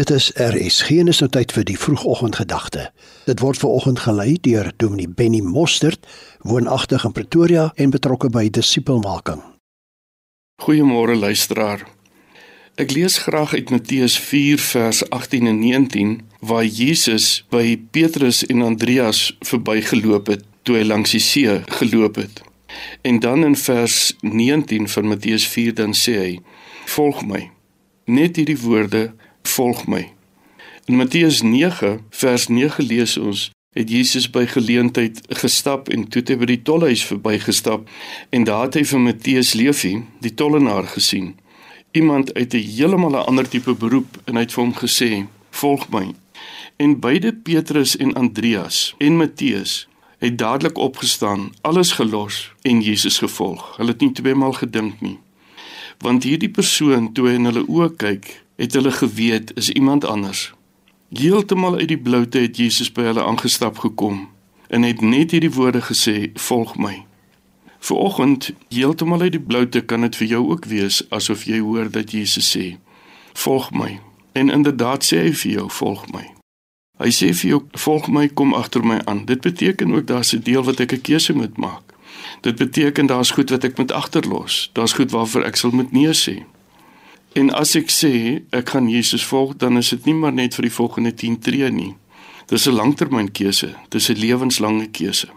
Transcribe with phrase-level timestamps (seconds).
[0.00, 2.86] Dit is RSG en is nou tyd vir die vroegoggendgedagte.
[3.26, 6.06] Dit word veraloggend gelei deur Dominee Benny Mostert,
[6.40, 9.42] woonagtig in Pretoria en betrokke by disipelmaking.
[10.64, 11.84] Goeiemôre luisteraar.
[12.80, 16.16] Ek lees graag uit Matteus 4 vers 18 en 19
[16.48, 22.40] waar Jesus by Petrus en Andreas verbygeloop het toe hy langs die see geloop het.
[23.04, 26.34] En dan in vers 19 van Matteus 4 dan sê hy:
[26.88, 27.50] "Volg my."
[28.08, 29.10] Net hierdie woorde
[29.42, 30.12] volg my.
[30.84, 36.32] In Matteus 9 vers 9 lees ons het Jesus by geleentheid gestap en toe het
[36.32, 37.86] hy by die tolhuis verbygestap
[38.34, 41.36] en daar het hy vir Matteus Leefie, die tollenaar gesien.
[41.92, 45.88] Iemand uit 'n heeltemal 'n ander tipe beroep en hy het vir hom gesê: "Volg
[45.90, 46.14] my."
[46.76, 49.88] En beide Petrus en Andreas en Matteus
[50.18, 53.76] het dadelik opgestaan, alles gelos en Jesus gevolg.
[53.76, 55.18] Hulle het nie tweemaal gedink nie.
[55.98, 60.52] Want hierdie persoon toe hy in hulle oë kyk, het hulle geweet is iemand anders.
[61.08, 64.28] Heeltemal uit die bloute het Jesus by hulle aangestap gekom
[64.68, 67.06] en het net hierdie woorde gesê: "Volg my."
[67.78, 72.12] Vanoggend, heeltemal uit die bloute kan dit vir jou ook wees asof jy hoor dat
[72.12, 72.76] Jesus sê:
[73.32, 74.00] "Volg my."
[74.32, 76.28] En inderdaad sê hy vir jou: "Volg my."
[76.98, 80.42] Hy sê vir jou: "Volg my, kom agter my aan." Dit beteken ook daar's 'n
[80.42, 81.82] deel wat ek 'n keuse moet maak.
[82.40, 84.70] Dit beteken daar's goed wat ek moet agterlos.
[84.72, 86.44] Daar's goed waarvoor ek sal moet nee sê.
[87.32, 90.66] En as ek sê ek gaan Jesus volg, dan is dit nie maar net vir
[90.66, 91.94] die volgende 10 tree nie.
[92.50, 95.28] Dis 'n langtermynkeuse, dis 'n lewenslange keuse.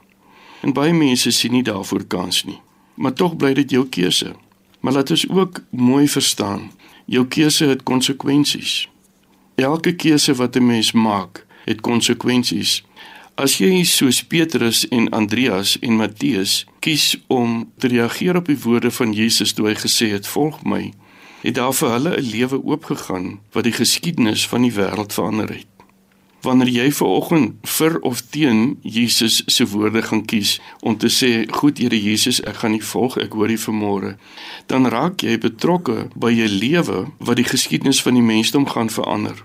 [0.62, 2.62] En baie mense sien nie daarvoor kans nie.
[2.96, 4.36] Maar tog bly dit jou keuse.
[4.80, 6.72] Maar laat ons ook mooi verstaan,
[7.06, 8.90] jou keuse het konsekwensies.
[9.56, 12.84] Elke keuse wat 'n mens maak, het konsekwensies.
[13.36, 18.92] As jy soos Petrus en Andreas en Matteus kies om te reageer op die woorde
[18.92, 20.94] van Jesus toe hy gesê het: "Volg my,"
[21.44, 25.68] het daar vir hulle 'n lewe oopgegaan wat die geskiedenis van die wêreld verander het.
[26.42, 31.52] Wanneer jy ver oggend vir of teen Jesus se woorde gaan kies om te sê,
[31.52, 34.18] "Goed Here Jesus, ek gaan U volg, ek hoor U vanmôre,"
[34.66, 39.44] dan raak jy betrokke by 'n lewe wat die geskiedenis van die mensdom gaan verander.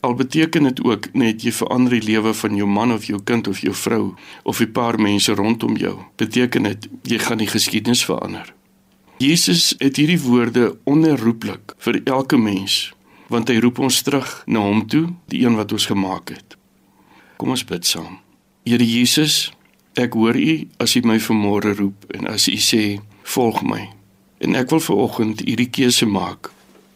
[0.00, 3.48] Al beteken dit ook net jy verander die lewe van jou man of jou kind
[3.48, 5.98] of jou vrou of 'n paar mense rondom jou.
[6.16, 8.57] Beteken dit jy gaan die geskiedenis verander.
[9.18, 12.92] Jesus het hierdie woorde onherroepelik vir elke mens,
[13.26, 16.54] want hy roep ons terug na hom toe, die een wat ons gemaak het.
[17.38, 18.20] Kom ons bid saam.
[18.62, 19.50] Here Jesus,
[19.98, 23.00] ek hoor U as U my vanmôre roep en as U sê,
[23.34, 23.90] "Volg my."
[24.38, 26.52] En ek wil vanoggend hierdie keuse maak.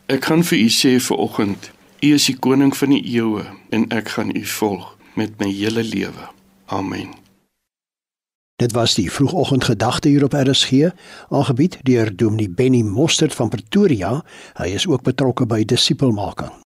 [0.07, 1.71] Ek gaan vir U sê vanoggend,
[2.03, 5.83] U is die koning van die eeue en ek gaan U volg met my hele
[5.83, 6.31] lewe.
[6.67, 7.15] Amen.
[8.57, 10.93] Dit was die vroegoggendgedagte hier op RSG,
[11.29, 14.25] aangebied deur Dominee Benny Mostert van Pretoria.
[14.55, 16.62] Hy is ook betrokke by disipelmaking.